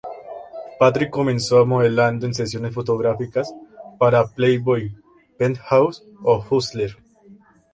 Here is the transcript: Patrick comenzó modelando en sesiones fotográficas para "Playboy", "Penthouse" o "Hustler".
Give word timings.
Patrick 0.79 1.11
comenzó 1.11 1.63
modelando 1.67 2.25
en 2.25 2.33
sesiones 2.33 2.73
fotográficas 2.73 3.53
para 3.99 4.25
"Playboy", 4.25 4.95
"Penthouse" 5.37 6.01
o 6.23 6.39
"Hustler". 6.49 6.97